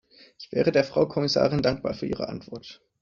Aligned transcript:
Ich 0.39 0.51
wäre 0.51 0.71
der 0.71 0.83
Frau 0.83 1.05
Kommissarin 1.07 1.61
dankbar 1.61 1.93
für 1.93 2.07
ihre 2.07 2.27
Antwort. 2.27 2.81